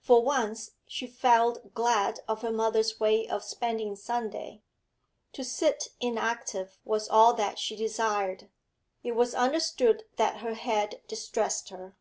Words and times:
For 0.00 0.22
once 0.22 0.70
she 0.86 1.06
felt 1.06 1.74
glad 1.74 2.20
of 2.28 2.40
her 2.40 2.50
mother's 2.50 2.98
way 2.98 3.28
of 3.28 3.44
spending 3.44 3.94
Sunday; 3.94 4.62
to 5.34 5.44
sit 5.44 5.88
inactive 6.00 6.78
was 6.86 7.10
all 7.10 7.34
that 7.34 7.58
she 7.58 7.76
desired. 7.76 8.48
It 9.02 9.12
was 9.12 9.34
understood 9.34 10.04
that 10.16 10.38
her 10.38 10.54
head 10.54 11.02
distressed 11.08 11.68
her. 11.68 11.94